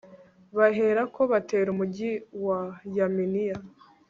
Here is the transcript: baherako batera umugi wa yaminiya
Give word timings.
baherako 0.57 1.21
batera 1.31 1.67
umugi 1.73 2.11
wa 2.45 2.59
yaminiya 2.97 3.57